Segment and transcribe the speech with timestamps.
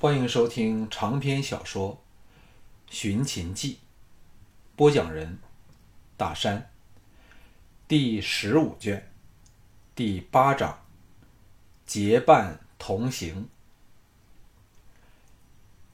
[0.00, 1.94] 欢迎收听长篇小说
[2.88, 3.74] 《寻秦记》，
[4.76, 5.40] 播讲人：
[6.16, 6.70] 大山。
[7.88, 9.10] 第十五卷，
[9.96, 10.78] 第八章：
[11.84, 13.48] 结伴同行。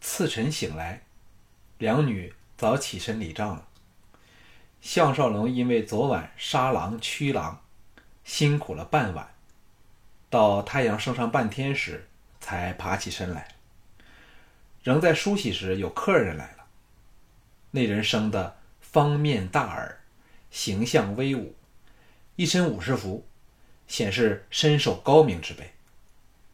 [0.02, 1.04] 次晨醒来，
[1.78, 3.66] 两女早起身理账了。
[4.82, 7.62] 项少龙因为昨晚杀狼驱狼，
[8.22, 9.34] 辛苦了半晚，
[10.28, 12.06] 到太阳升上半天时
[12.38, 13.53] 才爬起身来。
[14.84, 16.64] 仍在梳洗时，有客人来了。
[17.70, 19.98] 那人生的方面大耳，
[20.50, 21.54] 形象威武，
[22.36, 23.26] 一身武士服，
[23.88, 25.72] 显示身手高明之辈。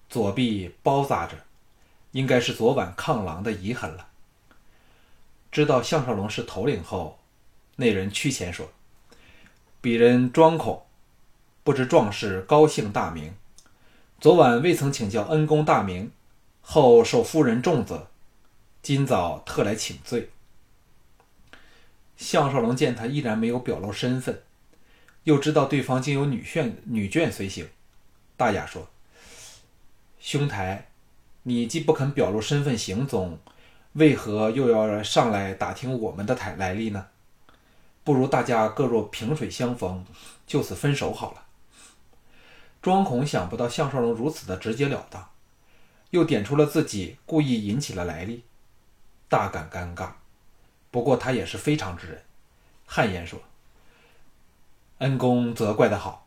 [0.09, 1.37] 左臂包扎着，
[2.13, 4.07] 应该是昨晚抗狼的遗痕了。
[5.51, 7.19] 知道项少龙是头领后，
[7.75, 8.71] 那人屈前说
[9.83, 10.85] ：“鄙人庄孔，
[11.65, 13.35] 不知壮士高姓大名。
[14.21, 16.13] 昨晚未曾请教恩公大名，
[16.61, 18.07] 后受夫人重责。”
[18.83, 20.31] 今早特来请罪。
[22.17, 24.43] 项少龙见他依然没有表露身份，
[25.25, 27.69] 又知道对方竟有女眷女眷随行，
[28.39, 28.89] 大雅说
[30.19, 30.89] ：“兄台，
[31.43, 33.39] 你既不肯表露身份行踪，
[33.93, 37.09] 为何又要上来打听我们的来来历呢？
[38.03, 40.07] 不如大家各若萍水相逢，
[40.47, 41.45] 就此分手好了。”
[42.81, 45.29] 庄孔想不到项少龙如此的直截了当，
[46.11, 48.43] 又点出了自己故意引起了来历。
[49.31, 50.11] 大感尴尬，
[50.91, 52.23] 不过他也是非常之人，
[52.85, 53.41] 汗颜说
[54.99, 56.27] ：“恩公责怪的好，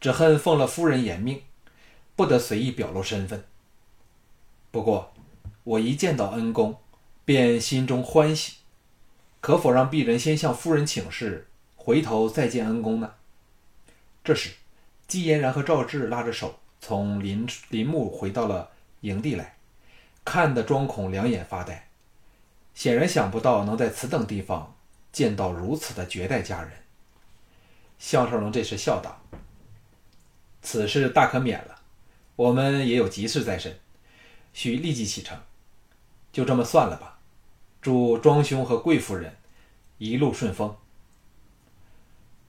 [0.00, 1.42] 只恨奉了夫人严命，
[2.14, 3.44] 不得随意表露身份。
[4.70, 5.12] 不过
[5.64, 6.78] 我一见到恩公，
[7.24, 8.58] 便心中欢喜，
[9.40, 13.14] 可否让鄙人先向夫人请示，回头再见恩公呢？”
[14.22, 14.54] 这时，
[15.08, 19.56] 季嫣然和赵志拉着手从林林木回到了营地来，
[20.24, 21.85] 看得庄孔两眼发呆。
[22.76, 24.76] 显然想不到能在此等地方
[25.10, 26.70] 见到如此的绝代佳人。
[27.98, 29.22] 项少龙这时笑道
[30.60, 31.80] ：“此事大可免了，
[32.36, 33.80] 我们也有急事在身，
[34.52, 35.40] 需立即启程，
[36.30, 37.18] 就这么算了吧。
[37.80, 39.34] 祝庄兄和贵夫人
[39.96, 40.76] 一路顺风。”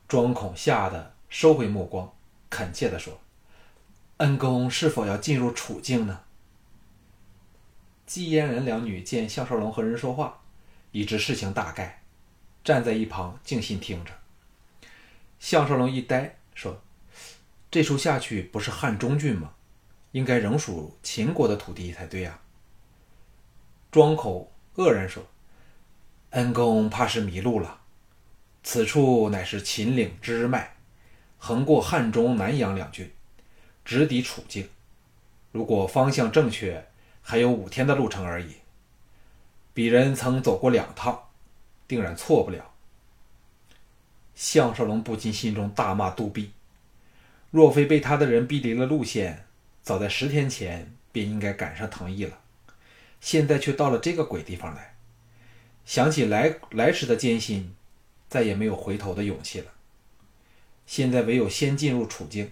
[0.09, 2.13] 庄孔吓得收回目光，
[2.49, 3.17] 恳切地说
[4.17, 6.19] ：“恩公是否要进入处境呢？”
[8.07, 10.39] 季嫣然两女见项少龙和人说话，
[10.93, 12.01] 已知事情大概，
[12.63, 14.13] 站在一旁静心听着。
[15.39, 16.81] 项少龙一呆，说
[17.69, 19.53] ：“这处下去不是汉中郡吗？
[20.13, 22.39] 应该仍属秦国的土地才对呀。”
[23.91, 25.21] 庄口愕然说
[26.31, 27.81] ：“恩公怕是迷路了，
[28.63, 30.77] 此处乃是秦岭支脉，
[31.37, 33.11] 横过汉中、南阳两郡，
[33.83, 34.69] 直抵楚境。
[35.51, 36.86] 如果方向正确。”
[37.29, 38.55] 还有五天的路程而已。
[39.75, 41.23] 鄙人曾走过两趟，
[41.85, 42.73] 定然错不了。
[44.33, 46.53] 项少龙不禁心中大骂杜弼：
[47.51, 49.45] 若非被他的人逼离了路线，
[49.83, 52.39] 早在十天前便应该赶上藤毅了。
[53.19, 54.95] 现在却到了这个鬼地方来，
[55.83, 57.75] 想起来来时的艰辛，
[58.29, 59.73] 再也没有回头的勇气了。
[60.85, 62.49] 现在唯有先进入楚境，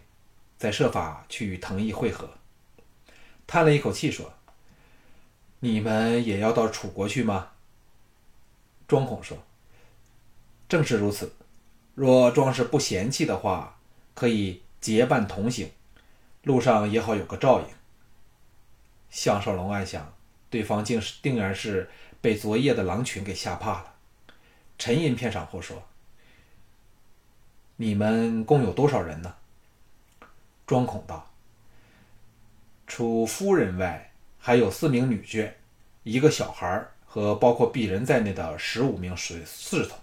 [0.58, 2.32] 再设法去与藤毅会合。
[3.48, 4.34] 叹了一口气说。
[5.60, 7.52] 你们也要到楚国去吗？
[8.88, 9.38] 庄孔说
[10.70, 11.34] ：“正是如此。
[11.96, 13.80] 若庄氏不嫌弃的话，
[14.14, 15.72] 可以结伴同行，
[16.44, 17.68] 路上也好有个照应。”
[19.10, 20.14] 项少龙暗想，
[20.52, 21.90] 对方竟是定然是
[22.22, 23.96] 被昨夜的狼群给吓怕了。
[24.78, 25.82] 沉吟片场后说
[27.78, 29.36] ：“你们共有多少人呢？”
[30.68, 31.32] 庄孔道
[32.86, 34.12] ：“除夫人外。”
[34.46, 35.52] 还有四名女眷，
[36.04, 39.98] 一个小孩和包括鄙人在内的十五名侍侍从。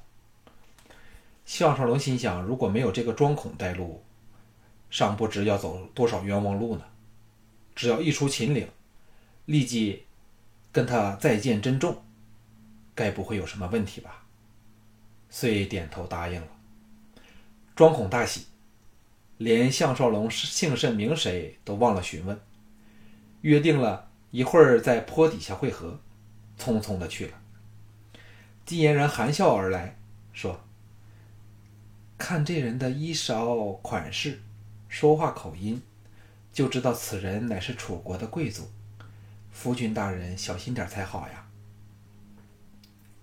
[1.44, 4.02] 项少龙心想：如果没有这个庄孔带路，
[4.90, 6.82] 尚不知要走多少冤枉路呢。
[7.76, 8.68] 只要一出秦岭，
[9.44, 10.06] 立即
[10.72, 12.02] 跟他再见珍重，
[12.96, 14.24] 该不会有什么问题吧？
[15.30, 16.48] 遂点头答应了。
[17.76, 18.46] 庄孔大喜，
[19.36, 22.36] 连项少龙姓甚名谁都忘了询问，
[23.42, 24.08] 约定了。
[24.32, 26.00] 一会儿在坡底下会合，
[26.58, 27.34] 匆匆的去了。
[28.64, 29.98] 季嫣然含笑而来，
[30.32, 30.64] 说
[32.16, 34.40] ：“看这人的衣裳款式，
[34.88, 35.82] 说话口音，
[36.50, 38.70] 就知道此人乃是楚国的贵族。
[39.50, 41.46] 夫君大人小心点才好呀。”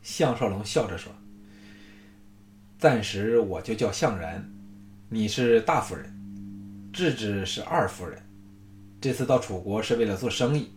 [0.03, 1.11] 项少龙笑着说
[2.77, 4.47] ：“暂时我就叫项然，
[5.09, 6.13] 你是大夫人，
[6.93, 8.21] 智智是二夫人。
[9.01, 10.71] 这次到楚国是为了做生意。”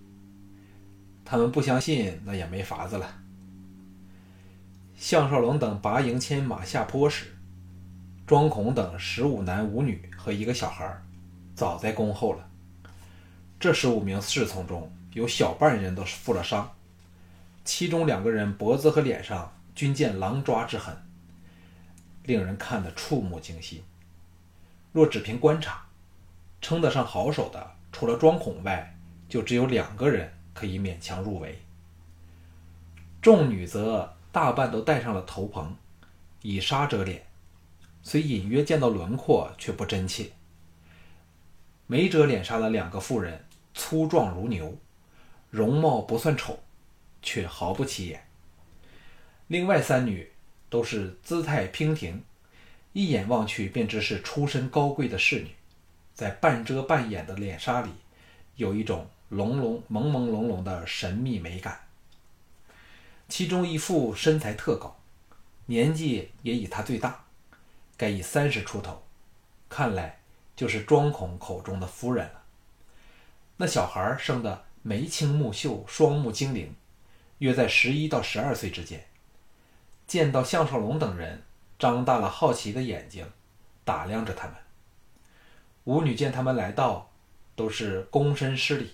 [1.24, 3.18] 他们不相信，那也没法子了。
[4.96, 7.34] 项少龙等拔营牵马下坡时，
[8.26, 11.02] 庄孔等十五男五女和一个小孩，
[11.54, 12.48] 早在恭候了。
[13.58, 16.72] 这十五名侍从中有小半人都是负了伤，
[17.64, 20.96] 其中两个人脖子和脸上均见狼抓之痕，
[22.24, 23.82] 令人看得触目惊心。
[24.92, 25.82] 若只凭观察，
[26.60, 28.94] 称得上好手的，除了庄孔外，
[29.28, 31.60] 就只有两个人可以勉强入围。
[33.20, 35.74] 众女则大半都戴上了头棚，
[36.42, 37.24] 以纱遮脸，
[38.02, 40.30] 虽隐约见到轮廓，却不真切。
[41.86, 43.44] 没遮脸纱的两个妇人。
[43.74, 44.76] 粗壮如牛，
[45.48, 46.58] 容貌不算丑，
[47.22, 48.22] 却毫不起眼。
[49.46, 50.30] 另外三女
[50.68, 52.22] 都是姿态娉婷，
[52.92, 55.52] 一眼望去便知是出身高贵的侍女，
[56.12, 57.88] 在半遮半掩的脸纱里，
[58.56, 61.80] 有一种朦胧朦朦胧胧的神秘美感。
[63.28, 64.94] 其中一副身材特高，
[65.64, 67.24] 年纪也以她最大，
[67.96, 69.02] 该以三十出头，
[69.70, 70.20] 看来
[70.54, 72.42] 就是庄孔口中的夫人了。
[73.56, 76.74] 那小孩生的眉清目秀，双目精灵，
[77.38, 79.06] 约在十一到十二岁之间。
[80.06, 81.42] 见到项少龙等人，
[81.78, 83.26] 张大了好奇的眼睛，
[83.82, 84.56] 打量着他们。
[85.84, 87.10] 舞女见他们来到，
[87.56, 88.90] 都是躬身施礼，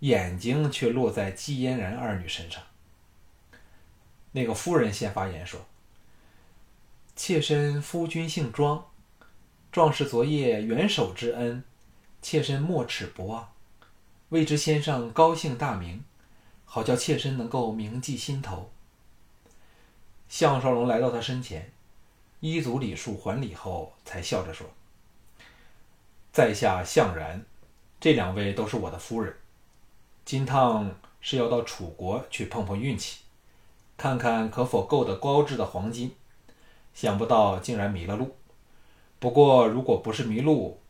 [0.00, 2.62] 眼睛却落在季嫣然二女身上。
[4.32, 5.66] 那个夫人先发言说
[7.16, 8.84] ：“妾身夫君姓庄，
[9.72, 11.64] 壮士昨夜援手之恩，
[12.20, 13.52] 妾身没齿不忘。”
[14.30, 16.04] 未知先生高姓大名，
[16.64, 18.70] 好叫妾身能够铭记心头。
[20.28, 21.72] 项少龙来到他身前，
[22.40, 24.68] 依足礼数还礼后，才笑着说
[26.32, 27.46] ：“在下项然，
[28.00, 29.34] 这两位都是我的夫人。
[30.26, 33.20] 金烫是要到楚国去碰碰运气，
[33.96, 36.16] 看看可否购得高质的黄金。
[36.92, 38.36] 想不到竟然迷了路。
[39.20, 40.80] 不过如果不是迷路，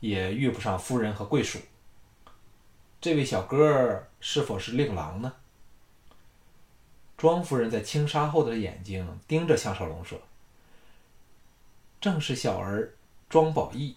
[0.00, 1.58] 也遇不上夫人和贵属。”
[2.98, 5.34] 这位小哥是否是令郎呢？
[7.18, 10.18] 庄夫人在轻纱后的眼睛盯着项少龙说
[12.00, 12.94] ：“正是小儿
[13.28, 13.96] 庄宝义。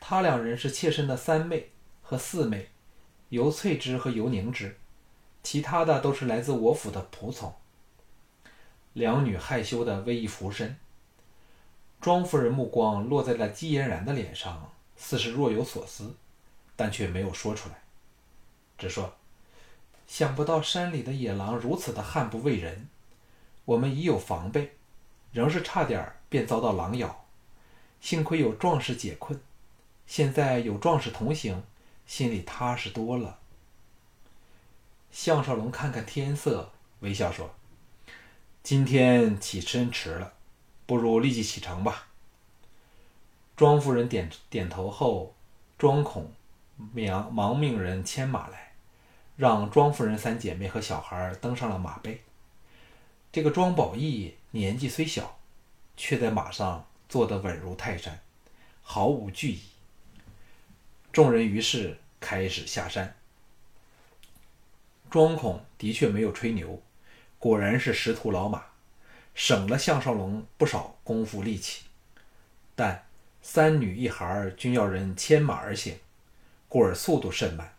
[0.00, 1.70] 他两人是妾身的三妹
[2.02, 2.70] 和四妹，
[3.28, 4.76] 尤翠之和尤凝之，
[5.42, 7.54] 其他的都是来自我府的仆从。”
[8.94, 10.76] 两女害羞的微一俯身。
[12.00, 16.14] 庄夫人目光落在了姬嫣然的脸上，似是若有所思。
[16.80, 17.82] 但却没有说出来，
[18.78, 19.16] 只说
[20.06, 22.88] ：“想不到山里的野狼如此的悍不畏人，
[23.64, 24.76] 我们已有防备，
[25.32, 27.24] 仍是差点便遭到狼咬，
[28.00, 29.40] 幸亏有壮士解困，
[30.06, 31.64] 现在有壮士同行，
[32.08, 33.38] 心里踏实多了。”
[35.12, 37.54] 项少龙看看天色，微笑说
[38.64, 40.32] ：“今天起身迟了，
[40.86, 42.08] 不如立即启程吧。”
[43.56, 45.36] 庄夫人点点头后，
[45.78, 46.32] 庄孔。
[46.94, 48.74] 忙忙命人牵马来，
[49.34, 52.22] 让庄夫人三姐妹和小孩登上了马背。
[53.32, 55.40] 这个庄宝义年纪虽小，
[55.96, 58.20] 却在马上坐得稳如泰山，
[58.80, 59.62] 毫无惧意。
[61.12, 63.14] 众人于是开始下山。
[65.10, 66.82] 庄孔的确没有吹牛，
[67.38, 68.64] 果然是识途老马，
[69.34, 71.84] 省了项少龙不少功夫力气。
[72.74, 73.06] 但
[73.40, 75.98] 三女一孩均要人牵马而行。
[76.70, 77.74] 故而速度甚慢，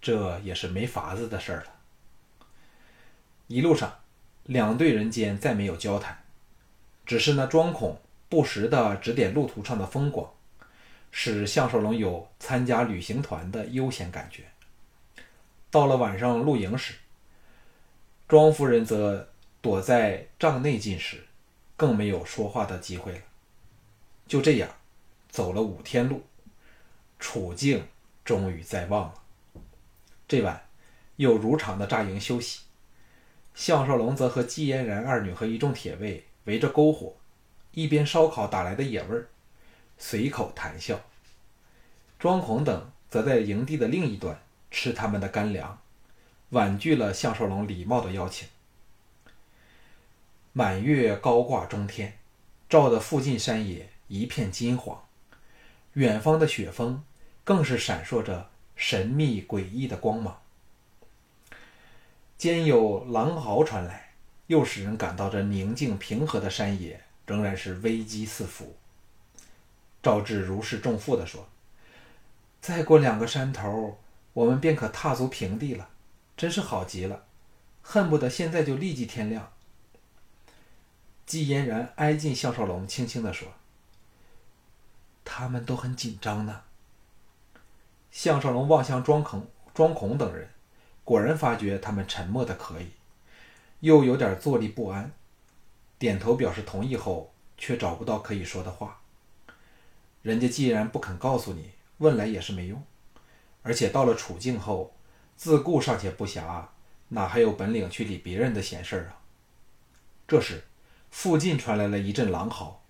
[0.00, 1.72] 这也是没法子的事儿了。
[3.48, 3.98] 一路上，
[4.44, 6.22] 两队人间再没有交谈，
[7.04, 10.32] 只是那庄孔不时的指点路途上的风光，
[11.12, 14.42] 使项少龙有参加旅行团的悠闲感觉。
[15.70, 16.94] 到了晚上露营时，
[18.26, 19.28] 庄夫人则
[19.60, 21.24] 躲在帐内进食，
[21.76, 23.20] 更没有说话的机会了。
[24.26, 24.68] 就这样，
[25.28, 26.24] 走了五天路，
[27.20, 27.86] 处境。
[28.24, 29.14] 终于在望了。
[30.28, 30.68] 这晚
[31.16, 32.60] 又如常的扎营休息，
[33.52, 37.16] 项少龙则和季嫣然二女和一众铁卫围着篝火，
[37.72, 39.28] 一边烧烤打来的野味儿，
[40.04, 41.00] 随口谈笑。
[42.18, 44.36] 庄孔等则在营地的另一端
[44.68, 45.78] 吃他们的干粮，
[46.50, 48.48] 婉拒了项少龙礼貌的邀请。
[50.52, 52.18] 满月高挂中天，
[52.68, 55.00] 照得附近山野一片金黄，
[55.92, 57.02] 远方的雪峰。
[57.44, 60.40] 更是闪烁着神秘诡异的光芒，
[62.38, 64.12] 兼有狼嚎传来，
[64.46, 68.76] 又使人感到这宁静平和的山野仍然是危机四伏。
[70.02, 71.48] 赵志如释重负地说
[72.60, 73.98] ：“再过两个山头，
[74.32, 75.88] 我们便可踏足平地了。
[76.36, 77.24] 真是好极了，
[77.82, 79.52] 恨不得现在就立即天亮。
[81.24, 83.46] 季嫣然挨近项少龙，轻轻地说
[85.24, 86.62] ：“他们都很紧张呢。”
[88.10, 90.50] 项少龙望向庄孔、庄孔等人，
[91.04, 92.90] 果然发觉他们沉默的可以，
[93.80, 95.12] 又有点坐立不安，
[95.98, 99.01] 点头表示同意后，却找不到可以说的话。
[100.22, 102.82] 人家既然不肯告诉你，问来也是没用，
[103.62, 104.94] 而且到了处境后，
[105.36, 106.64] 自顾尚且不暇，
[107.08, 109.18] 哪还有本领去理别人的闲事啊？
[110.26, 110.64] 这时，
[111.10, 112.82] 附近传来了一阵狼嚎，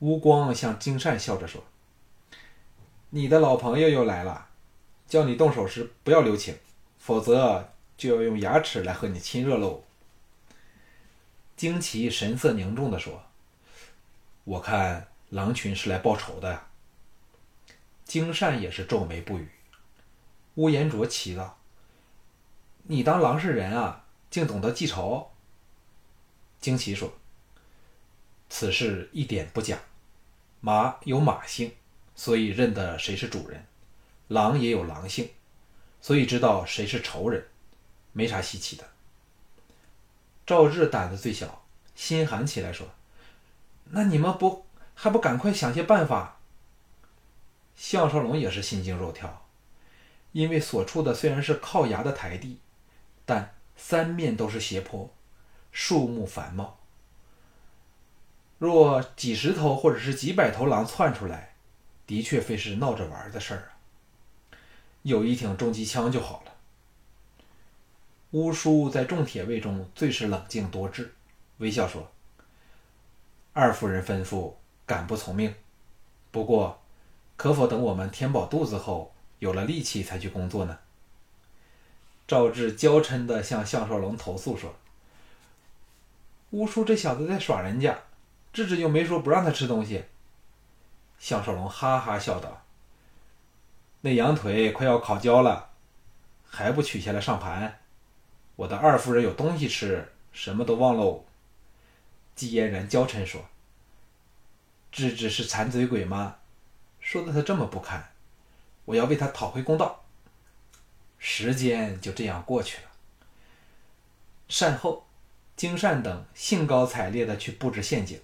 [0.00, 1.62] 乌光向金善笑着说。
[3.10, 4.48] 你的老朋友又来了，
[5.06, 6.56] 叫你动手时不要留情，
[6.98, 9.84] 否则就要用牙齿来和你亲热喽。
[11.56, 13.22] 惊奇神色凝重地说
[14.44, 16.68] ：“我看狼群是来报仇的呀。”
[18.04, 19.48] 金善也是皱眉不语。
[20.54, 21.58] 乌延灼奇道
[22.84, 25.30] ：“你当狼是人啊，竟懂得记仇？”
[26.60, 27.12] 惊奇说
[28.48, 29.78] ：“此事一点不假，
[30.60, 31.74] 马有马性。”
[32.18, 33.66] 所以认得谁是主人，
[34.28, 35.28] 狼也有狼性，
[36.00, 37.46] 所以知道谁是仇人，
[38.12, 38.88] 没啥稀奇的。
[40.46, 42.88] 赵志胆子最小，心寒起来说
[43.92, 44.65] ：“那你们不
[44.96, 46.40] 还不赶快想些办法？”
[47.76, 49.46] 项少龙也是心惊肉跳，
[50.32, 52.58] 因为所处的虽然是靠崖的台地，
[53.24, 55.08] 但三面都是斜坡，
[55.70, 56.80] 树木繁茂，
[58.58, 61.52] 若几十头或者是几百头狼窜出来。
[62.06, 63.68] 的确非是闹着玩的事儿啊！
[65.02, 66.52] 有一挺重机枪就好了。
[68.30, 71.12] 乌叔在众铁卫中最是冷静多智，
[71.56, 72.12] 微笑说
[73.52, 74.54] ：“二夫人吩咐，
[74.86, 75.54] 敢不从命？
[76.30, 76.80] 不过，
[77.36, 80.78] 可否等我们填饱肚子后，有了力气才去工作呢？”
[82.26, 84.74] 赵志娇嗔地向项少龙投诉说
[86.50, 87.98] ：“乌叔这小子在耍人家，
[88.52, 90.04] 智智又没说不让他吃东西。”
[91.18, 92.62] 项少龙哈哈笑道
[94.02, 95.70] ：“那羊腿快要烤焦了，
[96.48, 97.78] 还不取下来上盘？
[98.56, 101.24] 我的二夫人有东西吃，什么都忘喽。”
[102.34, 103.40] 季嫣然娇嗔说
[104.96, 106.36] ：“芝芝是馋嘴鬼吗？
[107.00, 108.02] 说的他这么不堪，
[108.86, 110.02] 我要为他讨回公道。”
[111.20, 112.84] 时间就这样过去了。
[114.48, 115.06] 善后，
[115.54, 118.18] 金善等兴高采烈的去布置陷阱，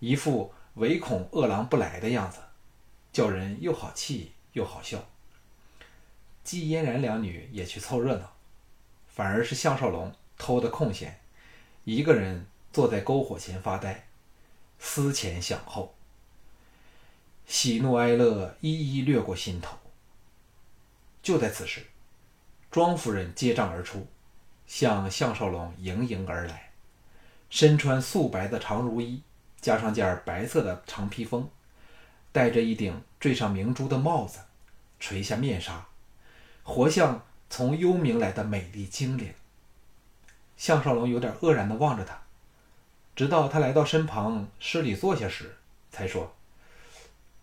[0.00, 0.52] 一副。
[0.74, 2.38] 唯恐恶狼不来的样子，
[3.12, 5.04] 叫人又好气又好笑。
[6.42, 8.32] 季嫣然两女也去凑热闹，
[9.08, 11.20] 反而是项少龙偷的空闲，
[11.84, 14.06] 一个人坐在篝火前发呆，
[14.80, 15.94] 思前想后，
[17.50, 19.76] 喜怒哀乐一一掠过心头。
[21.20, 21.84] 就在此时，
[22.70, 24.06] 庄夫人接帐而出，
[24.68, 26.70] 向项少龙迎迎而来，
[27.50, 29.20] 身穿素白的长襦衣。
[29.60, 31.50] 加上件白色的长披风，
[32.30, 34.38] 戴着一顶缀上明珠的帽子，
[35.00, 35.84] 垂下面纱，
[36.62, 39.34] 活像从幽冥来的美丽精灵。
[40.56, 42.22] 项少龙有点愕然地望着他，
[43.16, 45.56] 直到他来到身旁施礼坐下时，
[45.90, 46.32] 才说：“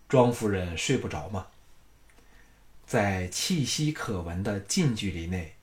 [0.08, 1.46] 庄夫人睡不着吗？”
[2.86, 5.54] 在气息可闻的近距离内，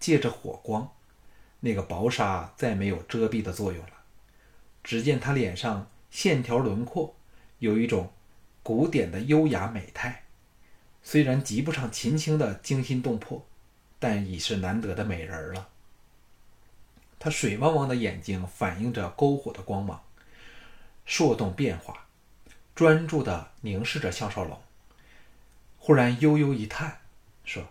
[0.00, 0.92] 借着火光，
[1.60, 3.92] 那个薄纱再没有遮蔽的作用了。
[4.82, 5.88] 只见他脸上。
[6.12, 7.16] 线条轮廓
[7.58, 8.12] 有一种
[8.62, 10.24] 古典的优雅美态，
[11.02, 13.46] 虽然及不上秦青的惊心动魄，
[13.98, 15.70] 但已是难得的美人了。
[17.18, 20.02] 她水汪汪的眼睛反映着篝火的光芒，
[21.06, 22.01] 烁动变化，
[22.74, 24.60] 专注的凝视着项少龙。
[25.78, 27.00] 忽然悠悠一叹，
[27.44, 27.68] 说：“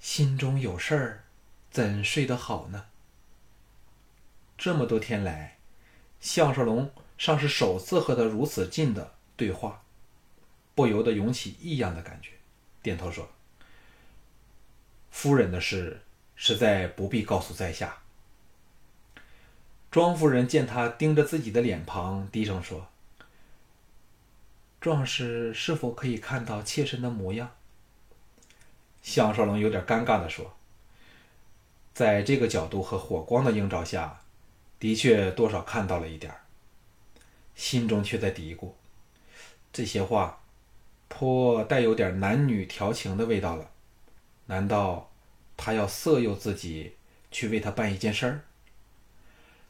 [0.00, 1.24] 心中有事儿，
[1.70, 2.86] 怎睡得好呢？
[4.56, 5.56] 这么多天来。”
[6.20, 9.82] 项少龙尚是首次和他如此近的对话，
[10.74, 12.30] 不由得涌起异样的感觉，
[12.82, 13.28] 点头说
[15.10, 16.00] ：“夫人的事，
[16.34, 17.98] 实在不必告诉在下。”
[19.90, 22.88] 庄夫人见他盯着自己的脸庞，低声说
[24.84, 27.50] ：“壮士是否可以看到妾身的模样？”
[29.02, 30.54] 项少龙有点尴尬的说
[31.94, 34.20] ：“在这个角度和火光的映照下。”
[34.78, 36.30] 的确，多少看到了一点，
[37.54, 38.72] 心中却在嘀咕：
[39.72, 40.40] 这些话
[41.08, 43.70] 颇带有点男女调情的味道了。
[44.44, 45.10] 难道
[45.56, 46.96] 他要色诱自己
[47.30, 48.42] 去为他办一件事儿？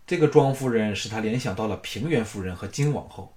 [0.04, 3.32] 这个庄夫人使他联想到了平原夫人和金王后，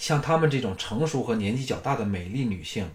[0.00, 2.90] 像她们这种成熟和年纪较大的美丽女性，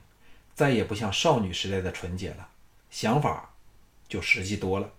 [0.55, 2.49] 再也不像少女时代的纯洁了，
[2.89, 3.53] 想法
[4.09, 4.91] 就实际多了，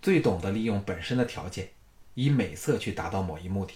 [0.00, 1.70] 最懂得利用本身的条件，
[2.14, 3.74] 以美色去达到某一目的。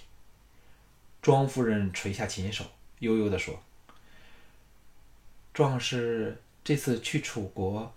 [1.21, 2.65] 庄夫人垂下琴手，
[3.00, 3.61] 悠悠地说
[5.53, 7.93] ：“壮士这次去楚国，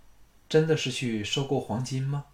[0.49, 2.25] 真的是去收购黄金吗？”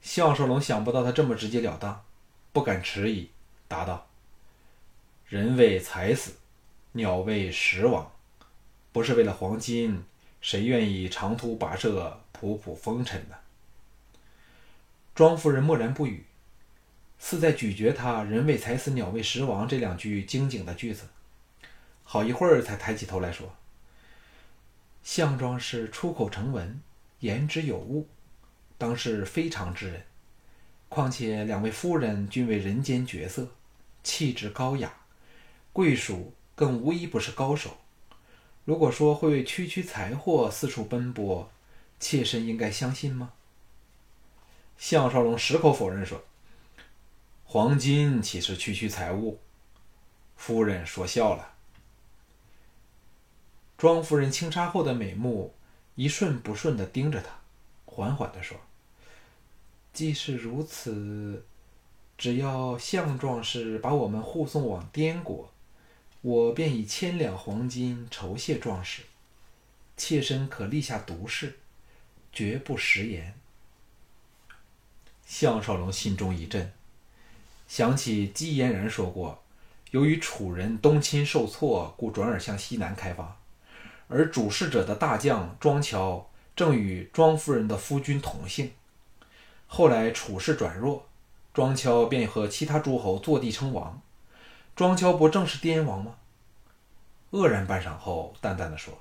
[0.00, 2.04] 项少龙想不到他这么直截了当，
[2.52, 3.30] 不敢迟疑，
[3.66, 4.06] 答道
[5.30, 6.32] ：“人为财死，
[6.90, 8.10] 鸟为食亡，
[8.90, 10.02] 不是为了黄金，
[10.40, 13.36] 谁愿意长途跋涉，仆仆风尘呢？”
[15.14, 16.24] 庄夫人默然不语，
[17.20, 21.04] 似在咀嚼他“人为财死，鸟为食亡”这两句精警的句子。
[22.02, 23.54] 好一会儿，才抬起头来说
[25.04, 26.80] ：“项庄是出口成文，
[27.20, 28.08] 言之有物。”
[28.76, 30.02] 当是非常之人，
[30.88, 33.46] 况且两位夫人均为人间绝色，
[34.02, 34.92] 气质高雅，
[35.72, 37.76] 贵属更无一不是高手。
[38.64, 41.50] 如果说会为区区财货四处奔波，
[41.98, 43.32] 妾身应该相信吗？
[44.76, 46.22] 项少龙矢口否认说
[47.44, 49.38] ：“黄金岂是区区财物？”
[50.36, 51.54] 夫人说笑了。
[53.76, 55.54] 庄夫人轻纱后的美目
[55.94, 57.28] 一瞬不瞬地盯着他，
[57.84, 58.58] 缓缓地说。
[59.92, 61.44] 既是如此，
[62.16, 65.50] 只要项壮士把我们护送往滇国，
[66.22, 69.02] 我便以千两黄金酬谢壮士。
[69.96, 71.58] 妾身可立下毒誓，
[72.32, 73.34] 绝不食言。
[75.26, 76.72] 项少龙心中一震，
[77.68, 79.42] 想起姬嫣然说过，
[79.90, 83.38] 由于楚人东侵受挫，故转而向西南开发，
[84.08, 88.72] 而主事者的大将庄乔正与庄夫人的夫君同姓。
[89.66, 91.06] 后来楚势转弱，
[91.54, 94.02] 庄乔便和其他诸侯坐地称王。
[94.74, 96.14] 庄乔不正是滇王吗？
[97.32, 98.98] 愕然半晌后，淡淡的说：“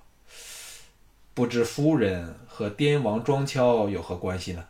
[1.33, 4.67] 不知夫人和滇王庄乔有何关系呢？”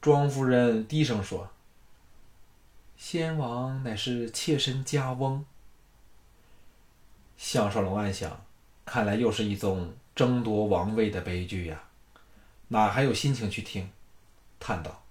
[0.00, 1.50] 庄夫人低声说
[2.96, 5.44] ：“先王乃是妾身家翁。”
[7.36, 8.44] 项少龙暗想：
[8.84, 11.84] 看来又是一宗争夺王位的悲剧呀。
[12.68, 13.90] 哪还有心情去听？
[14.58, 15.02] 叹道：“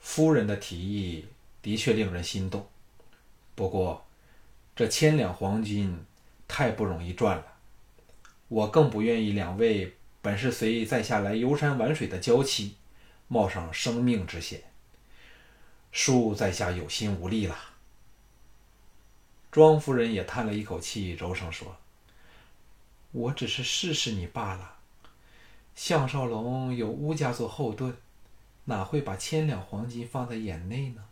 [0.00, 1.26] 夫人的提议
[1.64, 2.68] 的确令人心动，
[3.54, 4.04] 不过
[4.76, 6.04] 这千两黄金
[6.46, 7.46] 太不容易赚了。
[8.48, 12.76] 我更不愿意两位本是随意在下来游山玩水的娇妻，
[13.28, 14.62] 冒上生命之险。
[15.90, 17.56] 恕在下有心无力了。”
[19.50, 21.78] 庄夫人也叹了一口气，柔声说
[23.12, 24.76] ：“我只是试试你罢了。”
[25.74, 27.96] 项少龙有乌家做后盾，
[28.64, 31.02] 哪会把千两黄金放在眼内呢？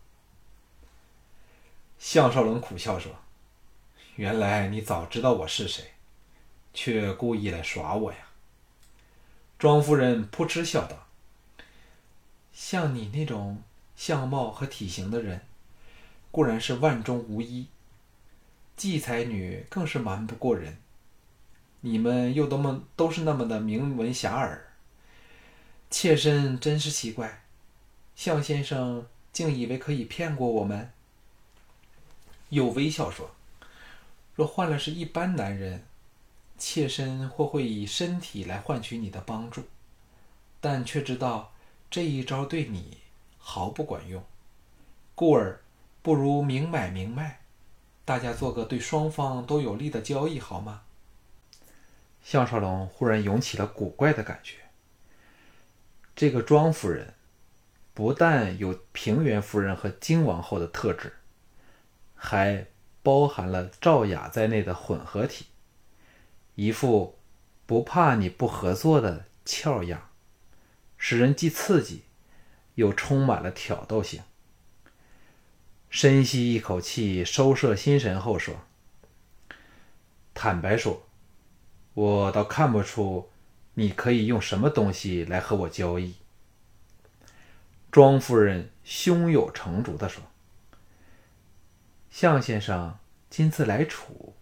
[2.05, 3.13] 项少龙苦笑说
[4.17, 5.93] ：“原来你早知道我是谁，
[6.75, 8.19] 却故意来耍我呀！”
[9.57, 11.07] 庄夫人扑哧笑道
[12.53, 13.63] ：“像你那种
[13.95, 15.43] 相貌和体型的人，
[16.33, 17.69] 固然是万中无一，
[18.77, 20.79] 季才女更是瞒不过人。”
[21.83, 24.59] 你们又多么都是那么的名闻遐迩，
[25.89, 27.45] 妾身真是奇怪，
[28.17, 30.91] 向先生竟以为可以骗过我们。
[32.53, 33.31] 又微笑说
[34.37, 35.87] ：“若换了是一般男人，
[36.59, 39.65] 妾身或会以身体来换取你的帮助，
[40.61, 41.55] 但却知道
[41.91, 42.99] 这一招对你
[43.39, 44.23] 毫不管用，
[45.15, 45.63] 故而
[46.03, 47.41] 不如明买明卖，
[48.05, 50.83] 大家做个对双方都有利的交易，好吗？”
[52.23, 54.59] 项少龙忽然涌起了古怪的感觉。
[56.15, 57.15] 这个庄夫人，
[57.95, 61.15] 不但有平原夫人和金王后的特质，
[62.25, 62.69] 还
[63.03, 65.47] 包含了赵雅在内的混合体，
[66.55, 67.19] 一副
[67.67, 70.09] 不怕你不合作的俏样，
[70.97, 72.03] 使人既刺激，
[72.77, 74.23] 又充满了挑逗性。
[75.91, 78.55] 深吸一口气，收摄心神后说
[80.33, 81.03] ：“坦白说。”
[81.95, 83.29] 我倒看不出，
[83.75, 86.15] 你可以用什么东西来和我交易。”
[87.91, 90.23] 庄夫人胸有成竹地说。
[92.13, 92.99] “向先生
[93.31, 94.35] 今次来楚，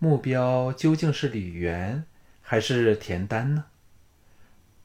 [0.00, 2.04] 目标究竟是吕元
[2.42, 3.66] 还是田丹呢？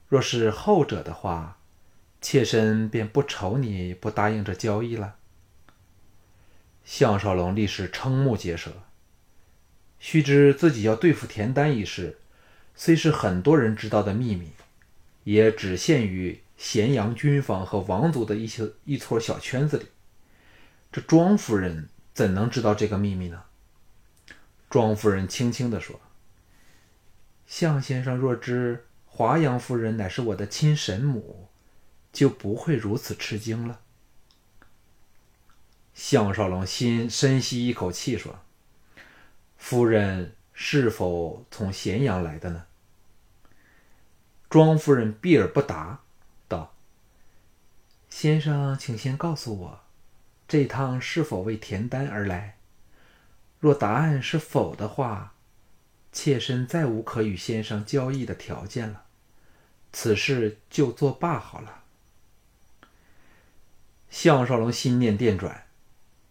[0.07, 1.57] 若是后者的话，
[2.21, 5.15] 妾身便不愁你不答应这交易了。”
[6.85, 8.83] 项少龙立时瞠目结舌。
[9.97, 12.19] 须知自己要对付田丹一事，
[12.75, 14.51] 虽是很多人知道的秘密，
[15.23, 19.87] 也只限于咸阳军方和王族的一些一撮小圈子里。
[20.91, 23.43] 这庄夫人怎能知道这个秘密呢？
[24.69, 25.99] 庄夫人轻轻地说
[27.45, 31.47] ：“向先生若知华阳夫人乃是我的亲神母，
[32.11, 33.81] 就不会如此吃惊了。”
[35.93, 38.39] 项少龙心深吸一口气说
[39.57, 42.65] ：“夫人是否从咸阳来的呢？”
[44.49, 46.01] 庄夫人避而不答，
[46.47, 46.73] 道
[48.09, 49.82] ：“先生，请先告诉我，
[50.53, 52.59] 这趟是否为田丹而来？
[53.59, 55.33] 若答案是否的话，
[56.11, 59.05] 妾身再无可与先生交易的条件了，
[59.91, 61.85] 此事就作罢好了。”
[64.11, 65.65] 项少龙心念电转。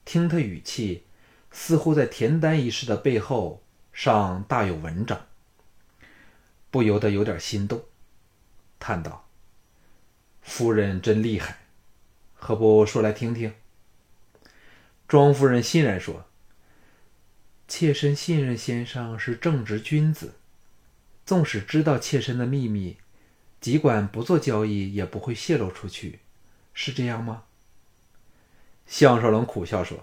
[0.05, 1.03] 听他语气，
[1.51, 5.27] 似乎在田丹一事的背后上大有文章，
[6.71, 7.83] 不由得有点心动，
[8.79, 9.27] 叹道
[10.43, 11.59] ：“夫人真厉害，
[12.35, 13.53] 何不说来听听？”
[15.13, 16.25] 庄夫人欣然说
[17.69, 20.37] ：“妾身信任先生是正直君子，
[21.27, 22.97] 纵使知道妾身的秘密，
[23.61, 26.21] 尽管不做交易，也不会泄露出去，
[26.73, 27.43] 是这样吗？”
[28.89, 30.03] 项少龙苦笑说：“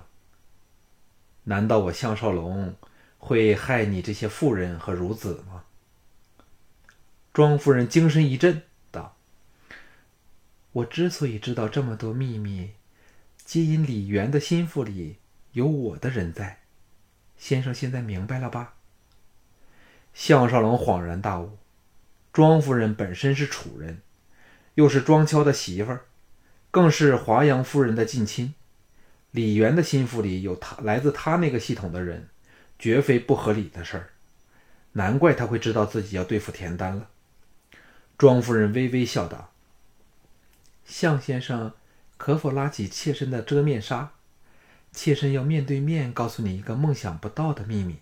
[1.46, 2.76] 难道我项少龙
[3.18, 5.64] 会害你这些妇人和孺子吗？”
[7.34, 9.18] 庄夫人精神一振，道
[10.74, 12.74] ：“我之所以知道这么多秘密，
[13.50, 15.18] 皆因李渊的心腹里
[15.54, 16.60] 有我的人在。
[17.36, 18.76] 先生现在明白了吧？”
[20.14, 21.58] 项少龙恍然大悟：
[22.32, 24.04] 庄夫人本身是楚人，
[24.76, 26.06] 又是庄敲的媳妇儿，
[26.70, 28.54] 更是华阳夫人的近亲。
[29.32, 32.30] 李渊的心腹里有他来自他那个系统的人，
[32.78, 34.10] 绝非不合理的事儿。
[34.92, 37.10] 难怪他会知道自己要对付田丹了。
[38.16, 39.52] 庄夫人微微笑道
[40.86, 41.74] ：“向先生，
[42.20, 44.12] 可否拉起妾身的遮面纱？
[44.92, 48.02] 妾身要面对面告诉你一个梦想不到的秘密。”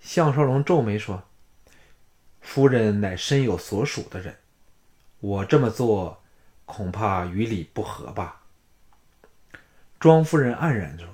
[0.00, 1.22] 项少龙皱眉说
[2.42, 4.36] ：“夫人乃身有所属的人，
[5.20, 6.22] 我这么做
[6.64, 8.42] 恐怕与理不合吧？”
[10.00, 11.06] 庄夫人黯然说：“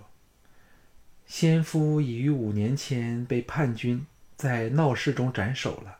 [1.27, 4.07] 先夫已于五年前被叛军
[4.37, 5.99] 在闹市中斩首了，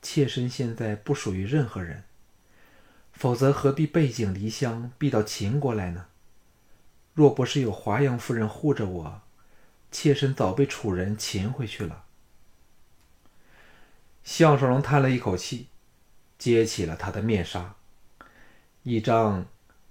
[0.00, 2.04] 妾身现在不属于任何人，
[3.20, 6.06] 否则何必背井离乡，避到秦国来呢？
[7.12, 9.20] 若不是有华阳夫人护着我，
[9.92, 12.06] 妾身早被楚人擒回去了。”
[14.24, 15.66] 项少龙叹了一口气，
[16.38, 17.74] 揭起了他的面纱，
[18.84, 19.44] 一张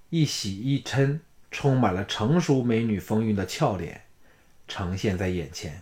[0.09, 1.19] 一喜一嗔。
[1.51, 4.03] 充满了成熟美女风韵的俏脸
[4.67, 5.81] 呈现在眼前。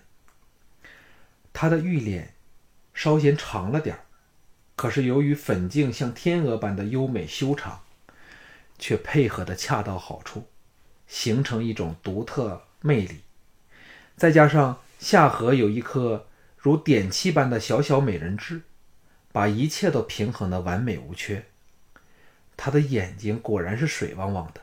[1.51, 2.35] 她的玉脸
[2.93, 4.05] 稍显长了点儿，
[4.77, 7.81] 可是由于粉颈像天鹅般的优美修长，
[8.79, 10.47] 却配合的恰到好处，
[11.07, 13.19] 形成一种独特魅力。
[14.15, 18.61] 再加上下颌有一颗如点漆般的小小美人痣，
[19.33, 21.43] 把一切都平衡的完美无缺。
[22.55, 24.61] 她的眼睛果然是水汪汪的。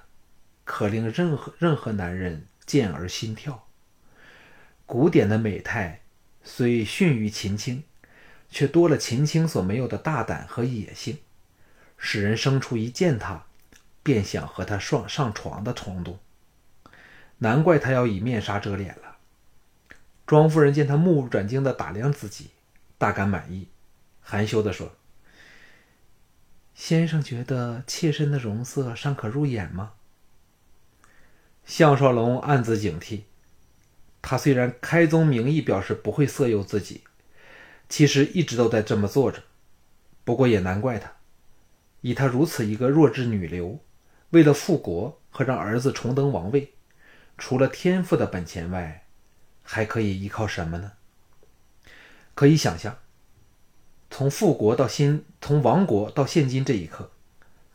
[0.67, 3.69] 可令任何任何男人见而心跳。
[4.87, 6.01] 古典的美态
[6.43, 7.85] 虽逊于秦青，
[8.51, 11.19] 却多了秦青所没有的大胆和野性，
[11.97, 13.45] 使人生出一见他
[14.03, 16.19] 便想和他上上床的冲动。
[17.39, 19.17] 难怪他要以面纱遮脸了。
[20.27, 22.51] 庄夫人见他目不转睛的打量自己，
[22.97, 23.69] 大感满意，
[24.23, 24.93] 含羞地说
[26.75, 29.93] ：“先生觉得妾身的容色尚可入眼吗？”
[31.67, 33.23] 项少龙暗自警惕，
[34.23, 37.05] 他虽然开宗明义表示不会色诱自己，
[37.89, 39.43] 其实一直都在这么做着。
[40.25, 41.13] 不过也难怪他，
[42.01, 43.81] 以他如此一个弱智女流，
[44.31, 46.73] 为了复国和让儿子重登王位，
[47.37, 49.05] 除了天赋的本钱外，
[49.63, 50.93] 还可以依靠什么呢？
[52.35, 52.99] 可以想象，
[54.11, 57.11] 从复国到现，从亡国到现今这一刻。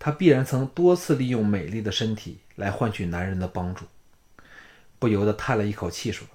[0.01, 3.85] 他必然曾多次利用美丽的身体来换取男人的帮助，
[4.97, 6.25] 不由得叹了一口气说：“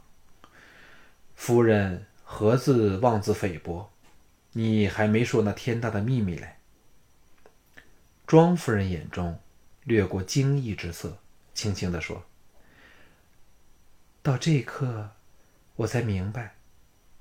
[1.35, 3.93] 夫人何自妄自菲薄？
[4.51, 6.57] 你还没说那天大的秘密嘞。”
[8.27, 9.39] 庄夫人眼中
[9.85, 11.19] 掠过惊异之色，
[11.55, 12.25] 轻轻地说
[14.21, 15.13] ：“到这一刻，
[15.77, 16.57] 我才明白，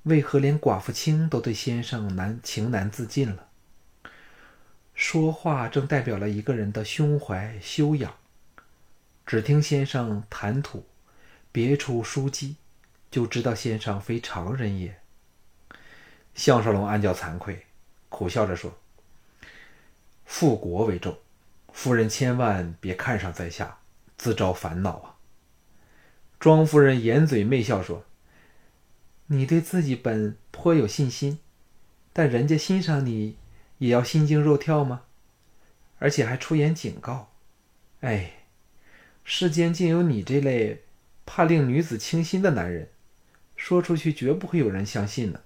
[0.02, 3.50] 为何连寡妇卿都对先生难情难自禁了。”
[4.94, 8.12] 说话正代表了一个人的胸怀修养。
[9.24, 10.84] 只听先生谈吐，
[11.52, 12.56] 别出书籍，
[13.12, 15.00] 就知道先生非常人也。
[16.34, 17.64] 项少龙暗叫惭愧，
[18.08, 18.76] 苦笑着说
[20.26, 21.16] ：“复国为重，
[21.72, 23.78] 夫人千万别看上在下，
[24.16, 25.16] 自招烦恼啊。”
[26.40, 28.04] 庄夫人掩嘴媚笑说
[29.28, 31.38] ：“你对自己本颇有信心，
[32.12, 33.36] 但人家欣赏你，
[33.78, 35.02] 也要心惊肉跳吗？
[36.00, 37.32] 而且还出言警告。
[38.00, 38.32] 哎，
[39.22, 40.82] 世间竟有你这类
[41.24, 42.90] 怕令女子倾心的男人，
[43.56, 45.43] 说出去绝不会有人相信的。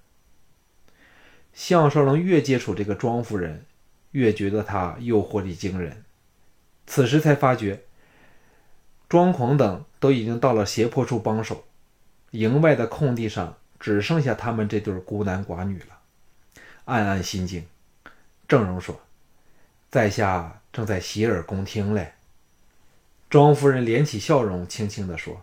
[1.53, 3.65] 项少龙越接触这个庄夫人，
[4.13, 6.05] 越觉得她诱惑力惊人。
[6.87, 7.83] 此时才发觉，
[9.09, 11.65] 庄狂等都已经到了斜坡处帮手，
[12.31, 15.99] 营外的空地上只剩下他们这对孤男寡女了，
[16.85, 17.67] 暗暗心惊。
[18.47, 19.01] 郑荣说
[19.91, 22.15] ：“在下正在洗耳恭听嘞。”
[23.29, 25.43] 庄夫人敛起笑容，轻轻地说：“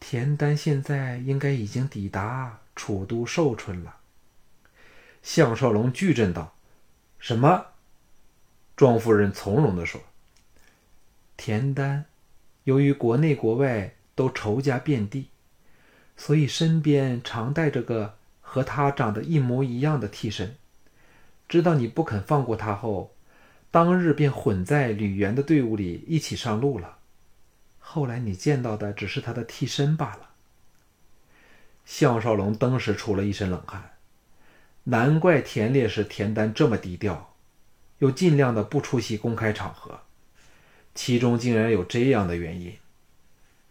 [0.00, 3.96] 田丹现在应该已经抵达楚都寿春了。”
[5.22, 6.54] 项少龙巨震道
[7.18, 7.66] ：“什么？”
[8.76, 10.00] 庄夫人从容地说
[11.36, 12.04] ：“田丹，
[12.64, 15.28] 由于国内国外都仇家遍地，
[16.16, 20.56] 所以身边常带着个和他长得一模一样的替身。
[21.48, 23.14] 知道你不肯放过他后。”
[23.70, 26.96] 当日便混在吕元的队伍里一起上路了。
[27.78, 30.30] 后来你见到的只是他的替身罢了。
[31.84, 33.97] 项少龙登时出了一身冷汗，
[34.90, 37.34] 难怪田烈士田丹这么低调，
[37.98, 40.00] 又尽量的不出席公开场合，
[40.94, 42.74] 其中竟然有这样的原因。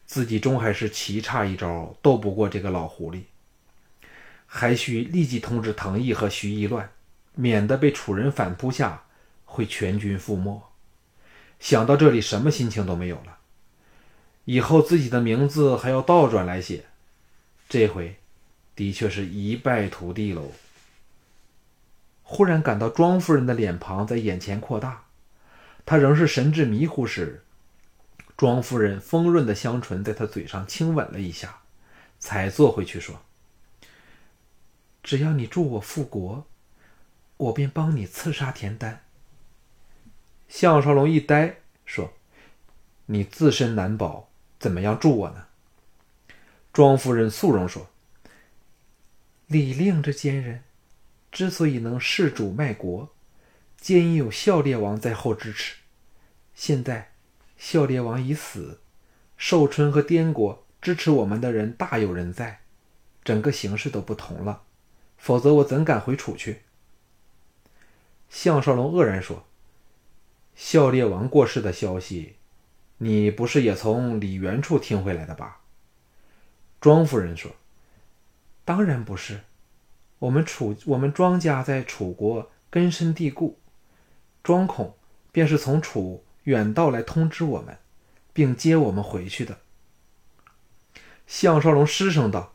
[0.05, 3.21] 自己终还是棋差一招，斗不过这个老狐狸，
[4.45, 6.91] 还需立即通知藤毅和徐一乱，
[7.33, 9.03] 免得被楚人反扑下。
[9.49, 10.61] 会全军覆没。
[11.57, 13.37] 想到这里，什么心情都没有了。
[14.43, 16.83] 以后自己的名字还要倒转来写，
[17.69, 18.17] 这回
[18.75, 20.51] 的确是一败涂地喽。
[22.37, 25.05] 忽然感到庄夫人的脸庞在眼前扩大，
[25.87, 27.43] 她仍是神志迷糊时，
[28.37, 31.61] 庄夫人丰润的香唇在她嘴上轻吻了一下，
[32.19, 33.19] 才坐回去说
[35.01, 36.45] ：“只要你助我复国，
[37.37, 39.01] 我便帮你刺杀田丹。”
[40.47, 41.55] 项少龙一呆，
[41.87, 42.13] 说
[43.07, 45.45] ：“你自身难保，怎么样助我呢？”
[46.71, 47.89] 庄夫人肃容说
[49.47, 50.61] ：“李令这奸人，
[51.37, 53.13] 之所以能弑主卖国，
[53.79, 55.75] 皆因有孝烈王在后支持。
[56.55, 57.11] 现在
[57.57, 58.81] 孝烈王已死，
[59.37, 62.61] 寿春和滇国支持我们的人大有人在，
[63.23, 64.63] 整个形势都不同了。
[65.19, 66.63] 否则我怎敢回楚去？”
[68.31, 69.45] 项少龙愕然说。
[70.55, 72.37] 孝烈王过世的消息，
[72.97, 75.61] 你不是也从李元处听回来的吧？
[76.81, 77.51] 庄夫人说
[78.65, 79.41] ：“当然不是，
[80.19, 83.59] 我们楚我们庄家在楚国根深蒂固，
[84.43, 84.95] 庄孔
[85.31, 87.77] 便是从楚远道来通知我们，
[88.33, 89.59] 并接我们回去的。”
[91.27, 92.53] 项少龙失声道：“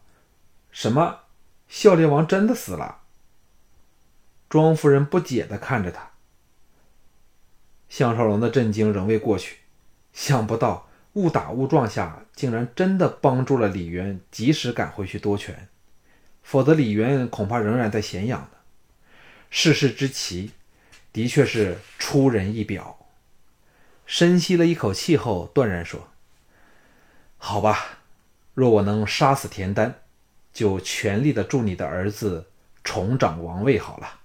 [0.72, 1.20] 什么？
[1.68, 3.02] 孝烈王真的死了？”
[4.48, 6.10] 庄夫人不解的看着他。
[7.88, 9.58] 项少龙的震惊仍未过去，
[10.12, 15.68] 想不到误打误撞下，竟然真的帮助了李渊及时赶回去夺权，
[16.42, 18.48] 否则李渊恐怕仍然在咸阳呢。
[19.50, 20.52] 世事之奇，
[21.12, 22.98] 的确是出人意表。
[24.06, 26.08] 深吸了一口气后，断然说
[27.38, 27.98] ：“好吧，
[28.54, 30.00] 若我能杀死田丹，
[30.52, 32.46] 就全力的助你的儿子
[32.82, 34.20] 重掌王位好了。”